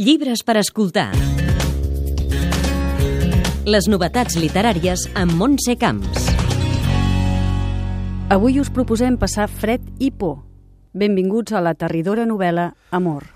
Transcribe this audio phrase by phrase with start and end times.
[0.00, 1.10] Llibres per escoltar.
[3.68, 6.30] Les novetats literàries amb Montse Camps.
[8.32, 10.38] Avui us proposem passar fred i por.
[10.96, 13.28] Benvinguts a la terridora novel·la Amor.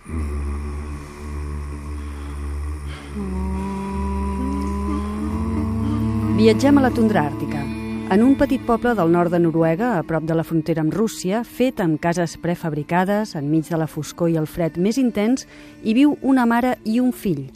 [6.40, 7.73] Viatgem a la tundra àrtica.
[8.14, 11.40] En un petit poble del nord de Noruega, a prop de la frontera amb Rússia,
[11.42, 15.48] fet amb cases prefabricades, enmig de la foscor i el fred més intens,
[15.82, 17.48] hi viu una mare i un fill.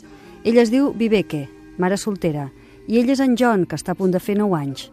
[0.42, 1.44] Ell es diu Viveke,
[1.78, 2.48] mare soltera,
[2.90, 4.88] i ell és en John, que està a punt de fer 9 anys.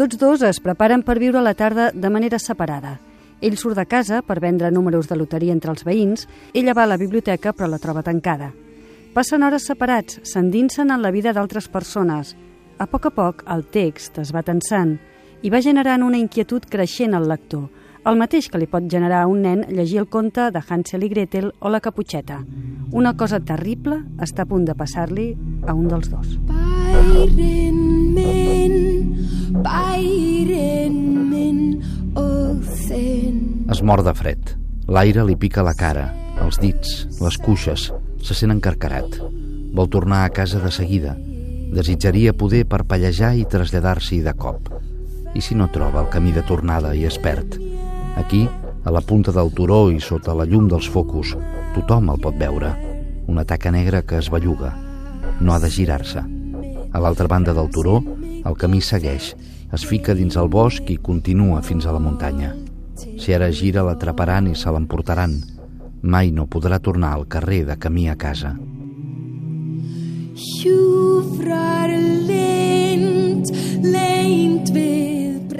[0.00, 2.94] Tots dos es preparen per viure la tarda de manera separada.
[3.42, 6.92] Ell surt de casa per vendre números de loteria entre els veïns, ella va a
[6.94, 8.48] la biblioteca però la troba tancada.
[9.12, 12.32] Passen hores separats, s'endinsen en la vida d'altres persones,
[12.82, 14.96] a poc a poc, el text es va tensant
[15.46, 17.68] i va generant una inquietud creixent al lector,
[18.10, 21.10] el mateix que li pot generar a un nen llegir el conte de Hansel i
[21.12, 22.40] Gretel o la Caputxeta.
[22.90, 25.28] Una cosa terrible està a punt de passar-li
[25.62, 26.34] a un dels dos.
[26.50, 27.78] Bairen
[28.18, 28.74] min,
[29.62, 30.98] bairen
[31.30, 31.60] min,
[33.70, 34.56] Es mor de fred.
[34.90, 36.10] L'aire li pica la cara,
[36.42, 37.92] els dits, les cuixes.
[38.22, 39.22] Se sent encarcarat.
[39.72, 41.14] Vol tornar a casa de seguida,
[41.72, 44.66] Desitjaria poder parpellejar i traslladar-s'hi de cop.
[45.32, 47.56] I si no troba el camí de tornada i es perd?
[48.20, 48.42] Aquí,
[48.84, 51.32] a la punta del turó i sota la llum dels focus,
[51.72, 52.74] tothom el pot veure.
[53.24, 54.74] Una taca negra que es belluga.
[55.40, 56.20] No ha de girar-se.
[56.92, 58.02] A l'altra banda del turó,
[58.44, 59.32] el camí segueix,
[59.72, 62.52] es fica dins el bosc i continua fins a la muntanya.
[63.16, 65.40] Si ara gira l'atraparan i se l'emportaran.
[66.02, 68.58] Mai no podrà tornar al carrer de camí a casa.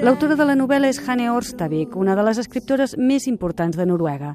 [0.03, 4.33] L'autora de la novel·la és Hanne Orstavik, una de les escriptores més importants de Noruega.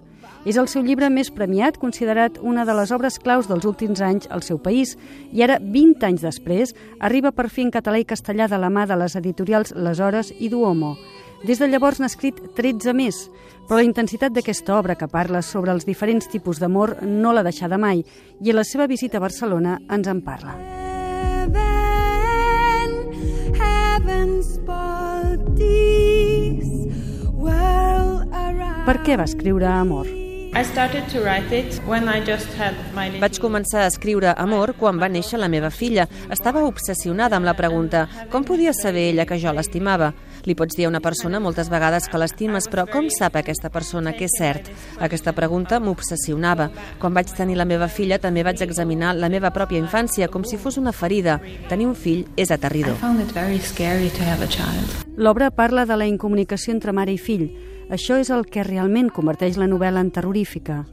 [0.48, 4.30] És el seu llibre més premiat, considerat una de les obres claus dels últims anys
[4.32, 4.94] al seu país,
[5.28, 6.72] i ara, 20 anys després,
[7.04, 10.32] arriba per fi en català i castellà de la mà de les editorials Les Hores
[10.38, 10.94] i Duomo.
[11.44, 13.26] Des de llavors n'ha escrit 13 més,
[13.68, 17.76] però la intensitat d'aquesta obra que parla sobre els diferents tipus d'amor no l'ha deixada
[17.76, 18.06] mai
[18.40, 20.77] i a la seva visita a Barcelona ens en parla.
[28.88, 30.17] Per què va escriure Amor?
[33.22, 36.08] Vaig començar a escriure Amor quan va néixer la meva filla.
[36.34, 40.08] Estava obsessionada amb la pregunta com podia saber ella que jo l'estimava?
[40.50, 44.16] Li pots dir a una persona moltes vegades que l'estimes, però com sap aquesta persona
[44.18, 44.66] que és cert?
[44.98, 46.72] Aquesta pregunta m'obsessionava.
[46.98, 50.58] Quan vaig tenir la meva filla també vaig examinar la meva pròpia infància com si
[50.58, 51.38] fos una ferida.
[51.70, 52.98] Tenir un fill és aterridor.
[55.14, 57.52] L'obra parla de la incomunicació entre mare i fill,
[57.88, 60.84] això és el que realment converteix la novel·la en terrorífica.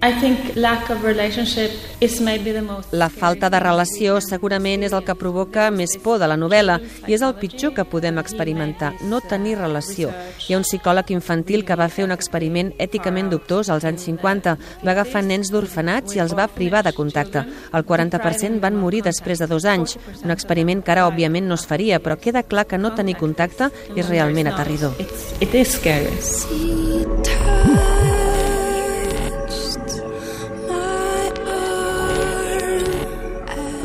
[2.92, 7.16] La falta de relació segurament és el que provoca més por de la novel·la i
[7.18, 10.12] és el pitjor que podem experimentar, no tenir relació.
[10.48, 14.56] Hi ha un psicòleg infantil que va fer un experiment èticament dubtós als anys 50.
[14.86, 17.46] Va agafar nens d'orfenats i els va privar de contacte.
[17.74, 19.98] El 40% van morir després de dos anys.
[20.24, 23.72] Un experiment que ara, òbviament, no es faria, però queda clar que no tenir contacte
[23.96, 24.96] és realment aterridor.
[25.42, 26.85] It is scary.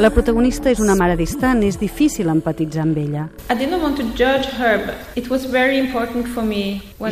[0.00, 3.26] La protagonista és una mare distant, és difícil empatitzar amb ella.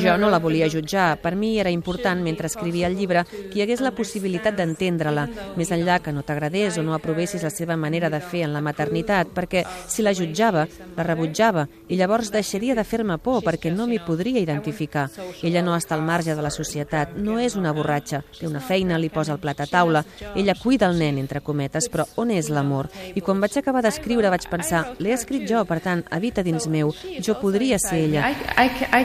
[0.00, 1.19] Jo no la volia jutjar.
[1.21, 5.26] Per mi era important, mentre escrivia el llibre, que hi hagués la possibilitat d'entendre-la,
[5.60, 8.65] més enllà que no t'agradés o no aprovessis la seva manera de fer en la
[8.65, 10.65] maternitat, perquè si la jutjava,
[10.97, 15.10] la rebutjava, i llavors deixaria de fer-me por perquè no m'hi podria identificar.
[15.43, 18.97] Ella no està al marge de la societat, no és una borratxa, té una feina,
[18.97, 22.49] li posa el plat a taula, ella cuida el nen, entre cometes, però on és
[22.49, 22.78] l'amor?
[22.78, 22.91] Amor.
[23.15, 26.94] I quan vaig acabar d'escriure vaig pensar, l'he escrit jo, per tant, habita dins meu.
[27.21, 28.31] Jo podria ser ella.
[28.31, 29.05] I, I,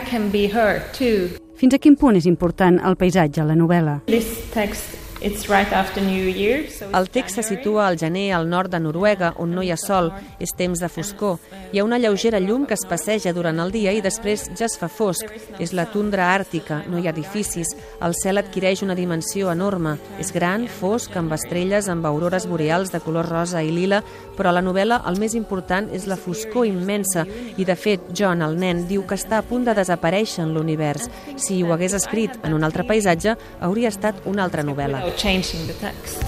[1.54, 4.02] Fins a quin punt és important el paisatge a la novel·la?
[4.10, 5.03] This text
[6.92, 10.10] el text se situa al gener al nord de Noruega, on no hi ha sol,
[10.36, 11.38] és temps de foscor.
[11.72, 14.76] Hi ha una lleugera llum que es passeja durant el dia i després ja es
[14.76, 15.24] fa fosc.
[15.56, 17.72] És la tundra àrtica, no hi ha edificis.
[18.04, 19.94] El cel adquireix una dimensió enorme.
[20.20, 24.02] És gran, fosc, amb estrelles, amb aurores boreals de color rosa i lila,
[24.36, 27.24] però a la novel·la el més important és la foscor immensa
[27.56, 31.08] i, de fet, John, el nen, diu que està a punt de desaparèixer en l'univers.
[31.40, 35.74] Si ho hagués escrit en un altre paisatge, hauria estat una altra novel·la changing the
[35.80, 36.22] text.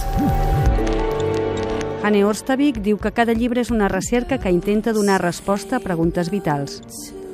[2.02, 6.30] Hanne Orstavik diu que cada llibre és una recerca que intenta donar resposta a preguntes
[6.30, 6.80] vitals.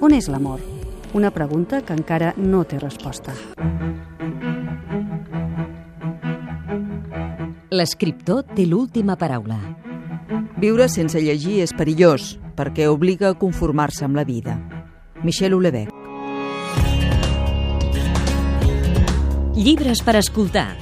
[0.01, 0.63] On és l'amor?
[1.13, 3.35] Una pregunta que encara no té resposta.
[7.73, 9.59] L'escriptor té l'última paraula.
[10.61, 14.57] Viure sense llegir és perillós, perquè obliga a conformar-se amb la vida.
[15.23, 15.93] Michel Houellebecq.
[19.57, 20.82] Llibres per escoltar.